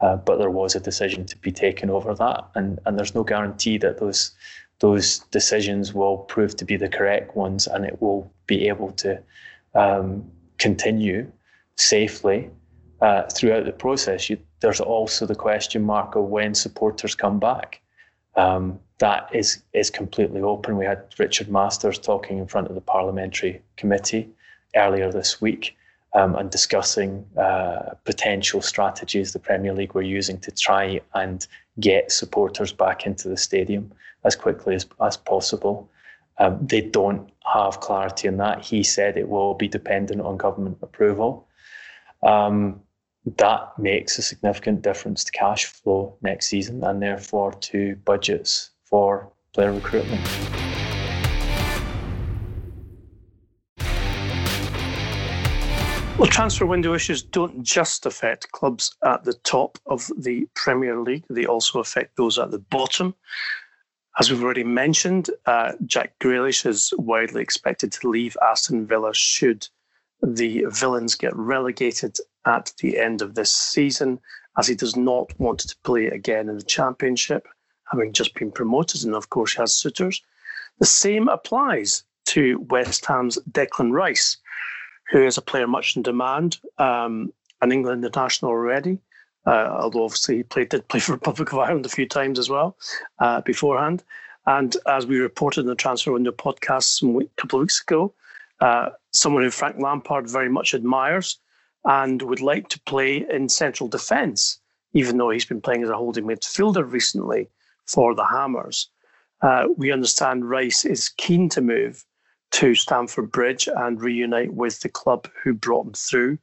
[0.01, 3.25] Uh, but there was a decision to be taken over that, and, and there's no
[3.25, 4.33] guarantee that those
[4.81, 9.21] those decisions will prove to be the correct ones, and it will be able to
[9.75, 11.31] um, continue
[11.77, 12.51] safely
[13.01, 14.29] uh, throughout the process.
[14.29, 17.81] You, there's also the question mark of when supporters come back.
[18.37, 20.77] Um, that is is completely open.
[20.77, 24.29] We had Richard Masters talking in front of the parliamentary committee
[24.75, 25.77] earlier this week
[26.15, 31.47] um, and discussing uh, potential strategies the Premier League were using to try and
[31.81, 33.93] get supporters back into the stadium
[34.25, 35.89] as quickly as, as possible.
[36.39, 38.65] Um, they don't have clarity on that.
[38.65, 41.47] He said it will be dependent on government approval.
[42.23, 42.81] Um,
[43.37, 49.33] that makes a significant difference to cash flow next season and therefore to budgets for
[49.53, 50.25] player recruitment.
[56.19, 61.25] Well, transfer window issues don't just affect clubs at the top of the Premier League,
[61.31, 63.15] they also affect those at the bottom.
[64.19, 69.69] As we've already mentioned, uh, Jack Grealish is widely expected to leave Aston Villa should
[70.21, 72.17] the Villains get relegated
[72.49, 74.19] at the end of this season,
[74.57, 77.47] as he does not want to play again in the Championship,
[77.91, 80.23] having just been promoted, and of course he has suitors.
[80.81, 84.39] The same applies to West Ham's Declan Rice,
[85.11, 88.99] who is a player much in demand, um, an England international already.
[89.47, 92.51] Uh, although obviously he played, did play for Republic of Ireland a few times as
[92.51, 92.77] well
[93.21, 94.03] uh, beforehand.
[94.47, 98.15] And as we reported in the Transfer Window podcast a couple of weeks ago,
[98.61, 101.39] uh, someone who Frank Lampard very much admires
[101.85, 104.61] and would like to play in central defence,
[104.93, 107.49] even though he's been playing as a holding midfielder recently
[107.87, 108.89] for the Hammers.
[109.41, 112.05] Uh, we understand Rice is keen to move
[112.51, 116.39] to Stamford Bridge and reunite with the club who brought him through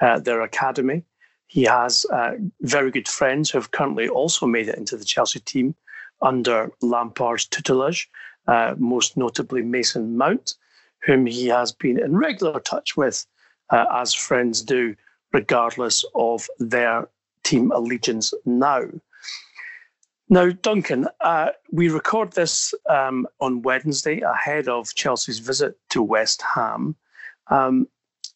[0.00, 1.04] uh, their academy.
[1.46, 5.40] He has uh, very good friends who have currently also made it into the Chelsea
[5.40, 5.74] team
[6.20, 8.10] under Lampard's tutelage,
[8.48, 10.54] uh, most notably Mason Mount,
[11.02, 13.26] whom he has been in regular touch with,
[13.70, 14.94] uh, as friends do,
[15.32, 17.08] regardless of their
[17.42, 18.82] team allegiance now.
[20.28, 26.42] Now, Duncan, uh, we record this um, on Wednesday ahead of Chelsea's visit to West
[26.42, 26.96] Ham.
[27.48, 27.86] Um,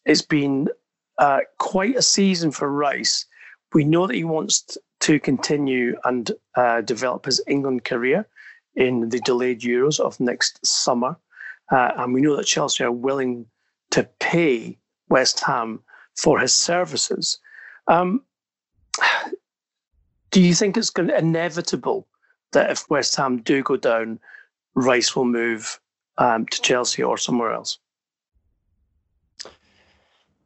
[0.05, 0.69] it's been
[1.17, 3.25] uh, quite a season for Rice.
[3.73, 8.27] We know that he wants to continue and uh, develop his England career
[8.75, 11.17] in the delayed Euros of next summer.
[11.71, 13.45] Uh, and we know that Chelsea are willing
[13.91, 14.78] to pay
[15.09, 15.81] West Ham
[16.15, 17.39] for his services.
[17.87, 18.23] Um,
[20.31, 22.07] do you think it's going inevitable
[22.51, 24.19] that if West Ham do go down,
[24.75, 25.79] Rice will move
[26.17, 27.79] um, to Chelsea or somewhere else?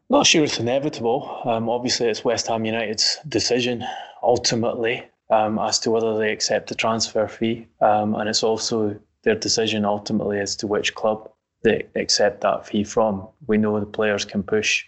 [0.09, 1.41] Not sure it's inevitable.
[1.45, 3.83] Um, obviously, it's West Ham United's decision
[4.21, 9.35] ultimately um, as to whether they accept the transfer fee, um, and it's also their
[9.35, 11.32] decision ultimately as to which club
[11.63, 13.27] they accept that fee from.
[13.47, 14.85] We know the players can push,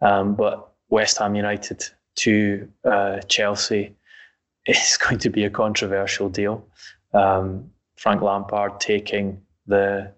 [0.00, 1.84] um, but West Ham United
[2.16, 3.94] to uh, Chelsea
[4.66, 6.66] is going to be a controversial deal.
[7.12, 10.12] Um, Frank Lampard taking the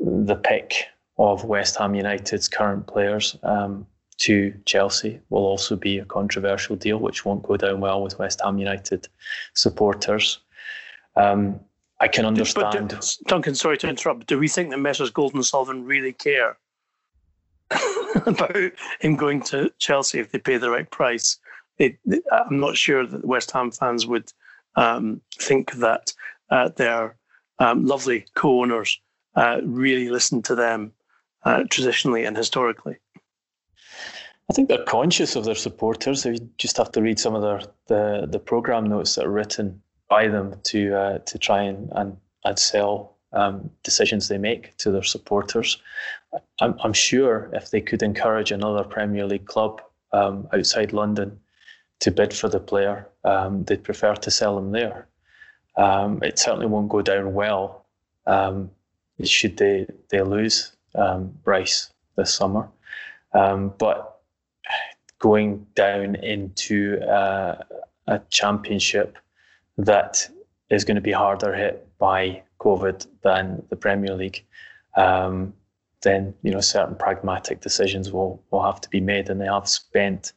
[0.00, 0.86] the pick
[1.18, 3.86] of West Ham United's current players um,
[4.16, 8.40] to Chelsea will also be a controversial deal, which won't go down well with West
[8.42, 9.08] Ham United
[9.54, 10.40] supporters.
[11.16, 11.60] Um,
[12.00, 12.88] I can understand.
[12.88, 14.26] But, Duncan, sorry to interrupt.
[14.26, 16.56] Do we think that Messrs Gold and Sullivan really care
[18.26, 18.56] about
[19.00, 21.38] him going to Chelsea if they pay the right price?
[21.78, 24.32] It, it, I'm not sure that West Ham fans would
[24.76, 26.12] um, think that
[26.50, 27.16] uh, their
[27.58, 28.98] um, lovely co-owners
[29.36, 30.92] uh, really listen to them
[31.44, 32.96] uh, traditionally and historically.
[34.48, 36.24] I think they're conscious of their supporters.
[36.24, 39.80] You just have to read some of their the the program notes that are written
[40.10, 44.90] by them to uh, to try and and, and sell um, decisions they make to
[44.90, 45.80] their supporters.
[46.60, 49.80] I'm, I'm sure if they could encourage another Premier League club
[50.12, 51.38] um, outside London
[52.00, 55.06] to bid for the player, um, they'd prefer to sell him there.
[55.76, 57.86] Um, it certainly won't go down well
[58.26, 58.70] um,
[59.22, 62.68] should they they lose um, Rice this summer.
[63.32, 64.20] but
[65.18, 67.62] going down into uh,
[68.06, 69.18] a championship
[69.78, 70.28] that
[70.70, 74.44] is going to be harder hit by COVID than the Premier League,
[74.96, 75.54] um,
[76.02, 79.68] then you know certain pragmatic decisions will will have to be made, and they have
[79.68, 80.32] spent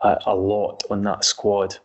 [0.00, 1.76] a, a lot on that squad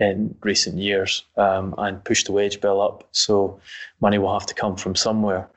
[0.00, 3.08] in recent years um, and pushed the wage bill up.
[3.12, 3.60] So
[4.00, 5.48] money will have to come from somewhere.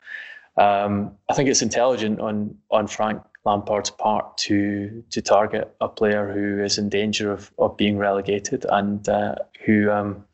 [0.58, 6.32] Um, I think it's intelligent on on Frank Lampard's part to to target a player
[6.34, 9.36] who is in danger of, of being relegated and uh,
[9.66, 10.26] who um,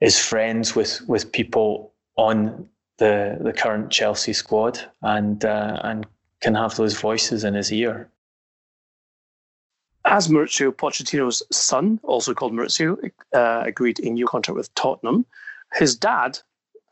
[0.00, 6.06] is friends with with people on the the current Chelsea squad and uh, and
[6.40, 8.08] can have those voices in his ear.
[10.04, 15.26] As Mauricio Pochettino's son, also called Maurizio, uh, agreed a new contract with Tottenham,
[15.74, 16.38] his dad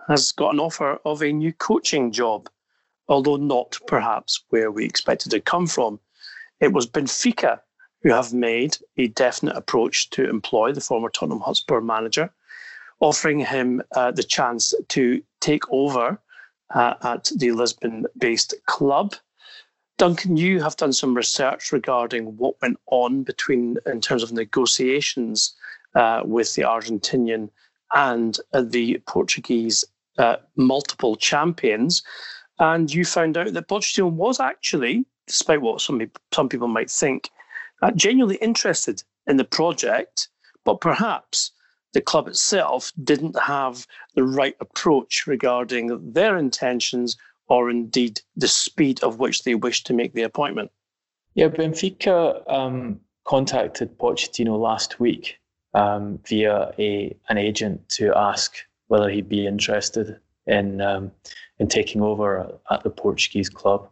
[0.08, 2.48] has got an offer of a new coaching job,
[3.08, 6.00] although not perhaps where we expected to come from.
[6.60, 7.60] It was Benfica
[8.02, 12.30] who have made a definite approach to employ the former Tottenham Hotspur manager,
[13.00, 16.20] offering him uh, the chance to take over
[16.74, 19.14] uh, at the Lisbon based club.
[19.96, 25.54] Duncan, you have done some research regarding what went on between, in terms of negotiations
[25.94, 27.48] uh, with the Argentinian
[27.94, 29.84] and uh, the Portuguese
[30.18, 32.02] uh, multiple champions.
[32.58, 36.00] And you found out that Pochettino was actually, despite what some,
[36.32, 37.30] some people might think,
[37.82, 40.28] uh, genuinely interested in the project,
[40.64, 41.50] but perhaps
[41.92, 47.16] the club itself didn't have the right approach regarding their intentions
[47.48, 50.70] or indeed the speed of which they wished to make the appointment.
[51.34, 55.38] Yeah, Benfica um, contacted Pochettino last week
[55.74, 58.56] um, via a an agent to ask
[58.88, 61.12] whether he'd be interested in um,
[61.58, 63.88] in taking over at the Portuguese club.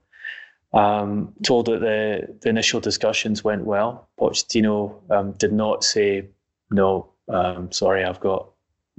[0.75, 4.09] Um, told that the, the initial discussions went well.
[4.19, 6.29] Pochettino um, did not say
[6.71, 7.11] no.
[7.29, 8.49] Um, sorry, I've got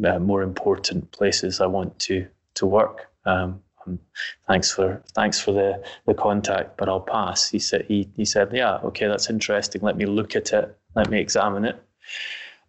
[0.06, 3.08] uh, more important places I want to to work.
[3.26, 4.00] Um, um,
[4.48, 7.50] thanks for thanks for the the contact, but I'll pass.
[7.50, 9.82] He said he he said, yeah, okay, that's interesting.
[9.82, 10.78] Let me look at it.
[10.96, 11.84] Let me examine it,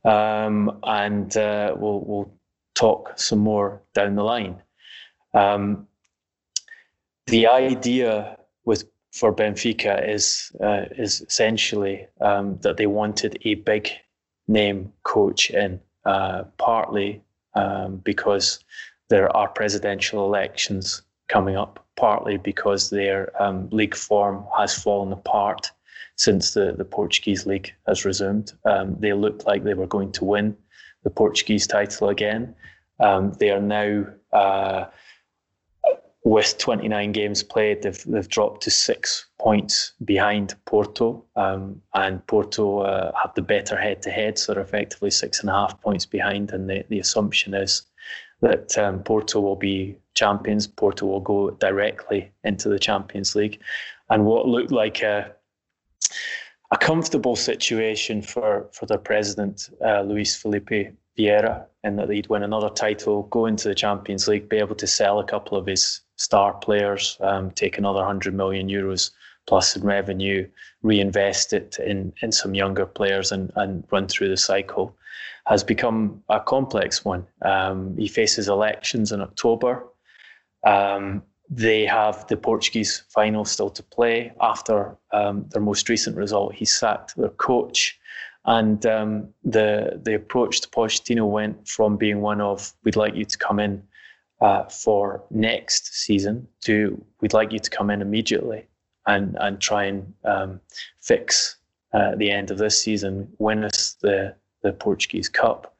[0.04, 2.32] um, and uh, we'll we'll
[2.74, 4.62] talk some more down the line.
[5.34, 5.86] Um,
[7.26, 13.90] the idea with for Benfica is uh, is essentially um, that they wanted a big
[14.48, 17.22] name coach in, uh, partly
[17.54, 18.58] um, because
[19.08, 25.70] there are presidential elections coming up, partly because their um, league form has fallen apart
[26.16, 28.52] since the, the Portuguese league has resumed.
[28.64, 30.56] Um, they looked like they were going to win
[31.02, 32.54] the Portuguese title again.
[33.00, 34.86] Um, they are now, uh,
[36.24, 42.78] with 29 games played, they've, they've dropped to six points behind Porto, um, and Porto
[42.78, 46.06] uh, have the better head to head, so they're effectively six and a half points
[46.06, 46.50] behind.
[46.50, 47.82] And the, the assumption is
[48.40, 50.66] that um, Porto will be champions.
[50.66, 53.60] Porto will go directly into the Champions League,
[54.08, 55.30] and what looked like a
[56.70, 62.42] a comfortable situation for for their president uh, Luis Felipe Vieira, in that he'd win
[62.42, 66.00] another title, go into the Champions League, be able to sell a couple of his
[66.24, 69.10] star players, um, take another hundred million euros
[69.46, 70.48] plus in revenue,
[70.82, 74.96] reinvest it in in some younger players, and and run through the cycle
[75.46, 77.26] has become a complex one.
[77.42, 79.84] Um, he faces elections in October.
[80.66, 84.32] Um, they have the Portuguese final still to play.
[84.40, 87.98] After um, their most recent result, he sacked their coach.
[88.46, 93.24] And um, the the approach to Pochettino went from being one of "We'd like you
[93.24, 93.82] to come in
[94.40, 98.66] uh, for next season" to "We'd like you to come in immediately
[99.06, 100.60] and and try and um,
[101.00, 101.56] fix
[101.92, 105.76] uh, the end of this season, win us the the Portuguese Cup,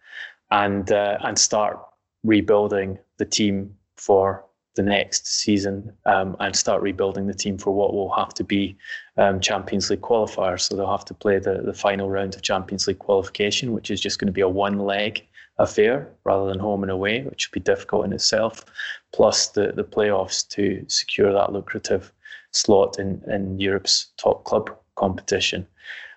[0.50, 1.78] and uh, and start
[2.22, 4.44] rebuilding the team for
[4.74, 8.76] the next season um, and start rebuilding the team for what will have to be
[9.16, 10.62] um, Champions League qualifiers.
[10.62, 14.00] So they'll have to play the, the final round of Champions League qualification, which is
[14.00, 15.24] just going to be a one leg
[15.59, 18.64] affair rather than home and away, which would be difficult in itself,
[19.12, 22.12] plus the, the playoffs to secure that lucrative
[22.52, 25.66] slot in, in Europe's top club competition.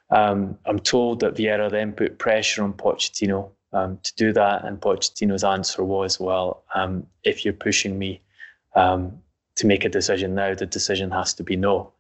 [0.10, 4.80] Um, I'm told that Vieira then put pressure on Pochettino um, to do that, and
[4.80, 8.22] Pochettino's answer was, "Well, um, if you're pushing me
[8.76, 9.20] um,
[9.56, 11.92] to make a decision now, the decision has to be no."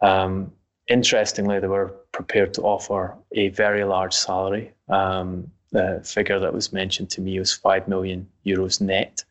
[0.00, 0.52] Um,
[0.88, 4.72] interestingly, they were prepared to offer a very large salary.
[4.88, 9.24] Um, the figure that was mentioned to me was five million euros net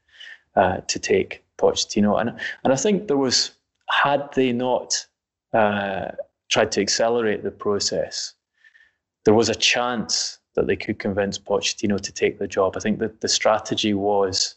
[0.55, 2.29] uh, to take Pochettino, and
[2.63, 3.51] and I think there was
[3.89, 5.05] had they not
[5.53, 6.11] uh,
[6.49, 8.33] tried to accelerate the process,
[9.23, 12.75] there was a chance that they could convince Pochettino to take the job.
[12.75, 14.55] I think that the strategy was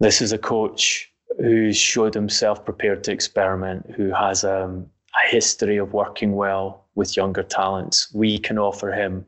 [0.00, 4.88] this is a coach who showed himself prepared to experiment, who has um,
[5.24, 8.12] a history of working well with younger talents.
[8.12, 9.26] We can offer him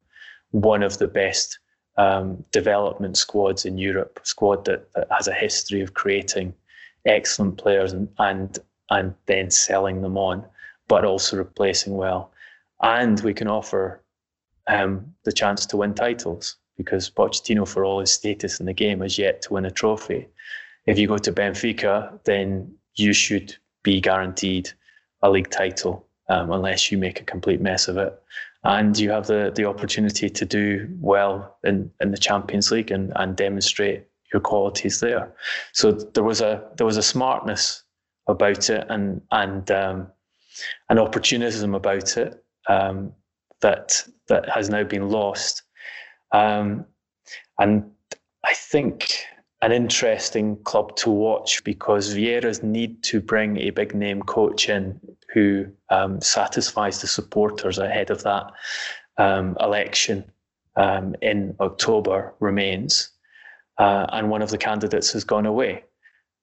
[0.51, 1.59] one of the best
[1.96, 6.55] um, development squads in Europe, squad that, that, has a history of creating
[7.07, 8.59] excellent players and, and
[8.90, 10.44] and then selling them on
[10.90, 12.32] but also replacing well.
[12.82, 14.03] And we can offer
[14.66, 19.01] um, the chance to win titles because Pochettino, for all his status in the game,
[19.01, 20.26] has yet to win a trophy.
[20.86, 24.68] If you go to Benfica, then you should be guaranteed
[25.22, 28.20] a league title um, unless you make a complete mess of it.
[28.62, 33.12] And you have the, the opportunity to do well in, in the Champions League and,
[33.16, 35.32] and demonstrate your qualities there.
[35.72, 37.82] So there was a there was a smartness
[38.28, 40.08] about it and and um,
[40.88, 43.12] an opportunism about it um,
[43.61, 45.62] that that has now been lost.
[46.32, 46.86] Um,
[47.58, 47.90] and
[48.44, 49.24] I think
[49.62, 54.98] an interesting club to watch because Vieiras need to bring a big name coach in
[55.32, 58.50] who um, satisfies the supporters ahead of that
[59.18, 60.24] um, election
[60.76, 63.11] um, in October remains.
[63.78, 65.84] Uh, and one of the candidates has gone away.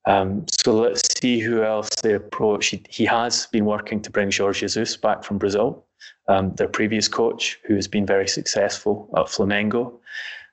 [0.06, 2.68] Um, so let's see who else they approach.
[2.68, 5.84] He, he, has been working to bring Jorge Jesus back from Brazil,
[6.28, 9.98] um, their previous coach, who has been very successful at Flamengo,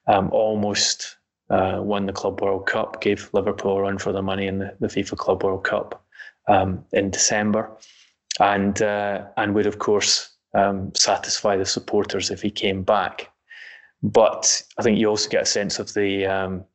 [0.07, 1.15] um, almost
[1.49, 4.75] uh, won the Club World Cup, gave Liverpool a run for their money in the,
[4.79, 6.03] the FIFA Club World Cup
[6.47, 7.69] um, in December,
[8.39, 13.31] and uh, and would of course um, satisfy the supporters if he came back.
[14.01, 16.65] But I think you also get a sense of the um,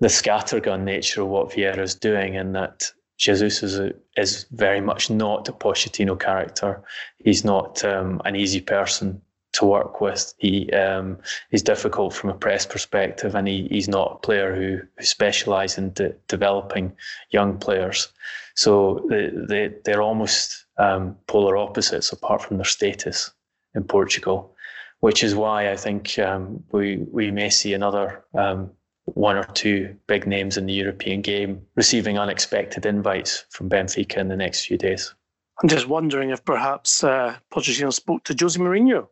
[0.00, 4.80] the scattergun nature of what Vieira is doing, and that Jesus is a, is very
[4.80, 6.82] much not a Pochettino character.
[7.18, 9.20] He's not um, an easy person
[9.52, 10.34] to work with.
[10.38, 11.18] He um,
[11.50, 15.78] he's difficult from a press perspective, and he, he's not a player who, who specialises
[15.78, 16.92] in de- developing
[17.30, 18.08] young players.
[18.54, 23.30] So they, they they're almost um, polar opposites apart from their status
[23.74, 24.54] in Portugal,
[25.00, 28.70] which is why I think um, we we may see another um,
[29.04, 34.28] one or two big names in the European game receiving unexpected invites from Benfica in
[34.28, 35.14] the next few days.
[35.62, 39.08] I'm just wondering if perhaps uh, Pochettino spoke to Jose Mourinho,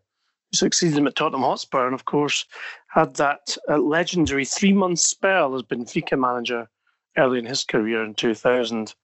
[0.53, 2.45] succeeded him at Tottenham Hotspur, and of course
[2.89, 6.69] had that uh, legendary three-month spell as Benfica manager
[7.17, 8.95] early in his career in 2000,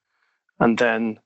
[0.60, 1.18] and then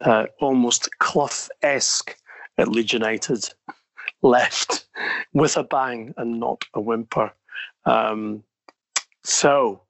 [0.00, 2.16] uh, almost Clough-esque
[2.58, 3.48] at Leeds United,
[4.22, 4.86] left
[5.32, 7.32] with a bang and not a whimper.
[7.84, 8.44] Um,
[9.22, 9.82] so,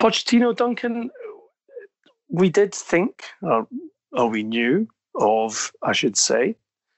[0.00, 1.10] Pochettino, Duncan,
[2.28, 3.68] we did think, or,
[4.12, 6.56] or we knew of, I should say,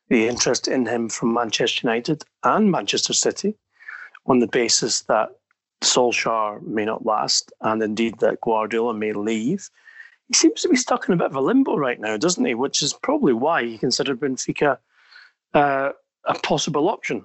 [0.09, 3.57] the interest in him from Manchester United and Manchester City
[4.27, 5.31] on the basis that
[5.83, 9.69] Solskjaer may not last and indeed that Guardiola may leave.
[10.29, 12.55] He seems to be stuck in a bit of a limbo right now, doesn't he?
[12.55, 14.79] Which is probably why he considered Benfica
[15.53, 15.91] uh,
[16.25, 17.25] a possible option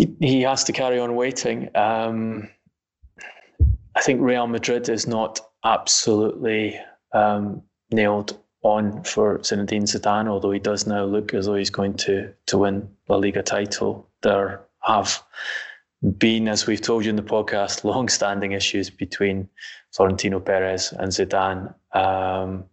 [0.00, 1.68] he, he has to carry on waiting.
[1.74, 2.48] Um,
[3.94, 6.80] I think Real Madrid is not absolutely
[7.12, 7.62] um,
[7.92, 12.32] nailed on for Zinedine Zidane, although he does now look as though he's going to
[12.46, 14.08] to win La Liga title.
[14.22, 15.22] There have
[16.18, 19.48] been, as we've told you in the podcast, long-standing issues between
[19.92, 21.74] Florentino Perez and Zidane.
[21.92, 22.64] Um,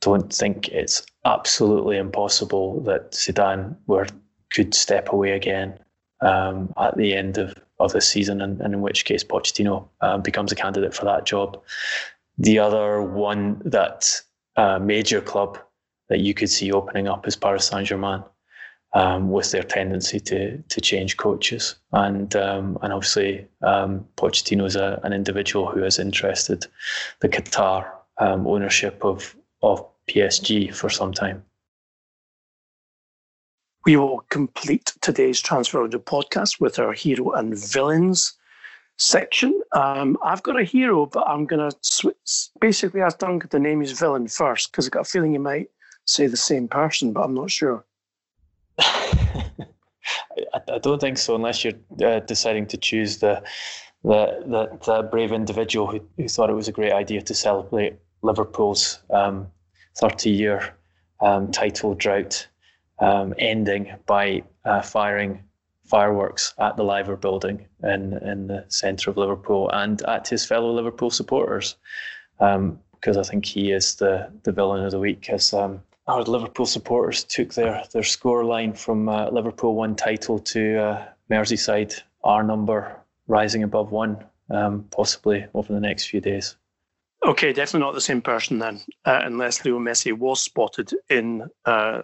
[0.00, 4.06] don't think it's absolutely impossible that Zidane were
[4.50, 5.78] could step away again
[6.20, 10.22] um, at the end of, of the season, and, and in which case Pochettino um,
[10.22, 11.60] becomes a candidate for that job.
[12.38, 14.22] The other one that
[14.56, 15.58] uh, major club
[16.08, 18.22] that you could see opening up is Paris Saint Germain.
[18.94, 24.76] Um, with their tendency to to change coaches, and um, and obviously um, Pochettino is
[24.76, 26.64] an individual who has interested
[27.20, 31.44] the Qatar um, ownership of of PSG for some time.
[33.84, 38.32] We will complete today's Transfer Window podcast with our hero and villains
[38.98, 39.60] section.
[39.72, 43.80] Um, I've got a hero, but I'm going to switch, basically ask Duncan to name
[43.80, 45.68] his villain first because I've got a feeling he might
[46.06, 47.84] say the same person, but I'm not sure.
[48.78, 49.44] I,
[50.68, 51.74] I, don't think so, unless you're
[52.04, 53.42] uh, deciding to choose the
[54.04, 59.48] the brave individual who, who thought it was a great idea to celebrate Liverpool's um,
[59.98, 60.76] 30 year
[61.20, 62.46] um, title drought
[63.00, 65.42] um, ending by uh, firing
[65.86, 70.72] fireworks at the Liver building in, in the centre of Liverpool and at his fellow
[70.72, 71.76] Liverpool supporters.
[72.40, 76.22] Um, because I think he is the, the villain of the week as um, our
[76.22, 82.00] Liverpool supporters took their, their score line from uh, Liverpool one title to uh, Merseyside,
[82.24, 82.96] R number
[83.28, 86.56] rising above one, um, possibly over the next few days.
[87.24, 92.02] Okay, definitely not the same person then, uh, unless Leo Messi was spotted in uh,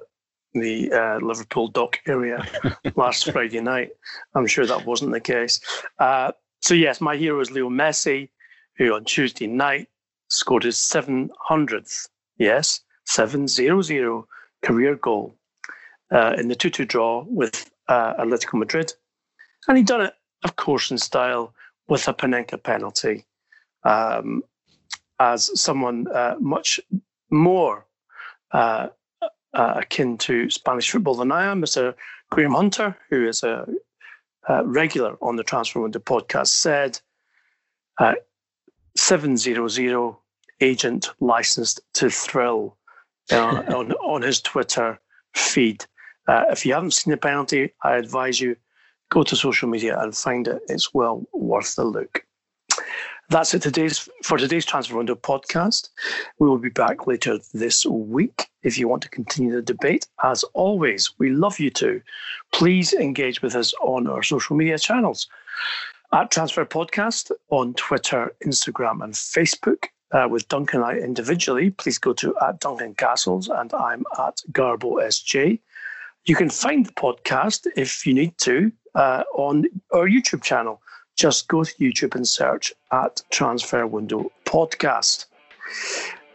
[0.55, 2.45] the uh, Liverpool dock area
[2.97, 3.91] last Friday night.
[4.35, 5.61] I'm sure that wasn't the case.
[5.99, 8.29] Uh, so, yes, my hero is Leo Messi,
[8.77, 9.89] who on Tuesday night
[10.29, 14.25] scored his 700th, yes, 700
[14.63, 15.35] career goal
[16.13, 18.93] uh, in the 2 2 draw with uh, Atletico Madrid.
[19.69, 21.55] And he'd done it, of course, in style
[21.89, 23.25] with a Panenka penalty.
[23.85, 24.43] Um,
[25.19, 26.81] as someone uh, much
[27.31, 27.87] more
[28.53, 28.89] uh,
[29.55, 31.63] uh, akin to Spanish football than I am.
[31.63, 31.95] Mr.
[32.31, 33.67] Graham Hunter, who is a
[34.49, 37.01] uh, regular on the Transfer Window podcast, said
[37.99, 38.15] uh,
[38.97, 40.17] 700
[40.61, 42.77] agent licensed to thrill
[43.31, 44.99] uh, on, on his Twitter
[45.35, 45.85] feed.
[46.29, 48.57] Uh, if you haven't seen the penalty, I advise you
[49.11, 50.63] go to social media and find it.
[50.69, 52.25] It's well worth the look.
[53.33, 55.89] That's it today's for today's Transfer Window podcast.
[56.39, 58.51] We will be back later this week.
[58.63, 62.03] If you want to continue the debate, as always, we love you too.
[62.53, 65.29] Please engage with us on our social media channels
[66.13, 69.87] at Transfer Podcast on Twitter, Instagram, and Facebook.
[70.13, 74.43] Uh, with Duncan and I individually, please go to at Duncan Castles and I'm at
[74.53, 75.59] Garbo SJ.
[76.27, 79.65] You can find the podcast if you need to uh, on
[79.95, 80.82] our YouTube channel
[81.17, 85.27] just go to YouTube and search at Transfer Window Podcast.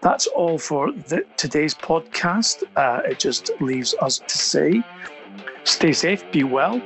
[0.02, 2.64] That's all for the, today's podcast.
[2.76, 4.84] Uh, it just leaves us to say
[5.64, 6.82] stay safe, be well,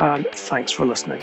[0.00, 1.22] and thanks for listening.